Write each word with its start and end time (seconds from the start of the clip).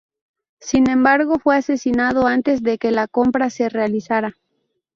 Sin 0.59 0.89
embargo, 0.89 1.37
fue 1.37 1.55
asesinado 1.57 2.25
antes 2.25 2.63
de 2.63 2.79
que 2.79 2.89
la 2.89 3.07
compra 3.07 3.51
se 3.51 3.69
realizara. 3.69 4.35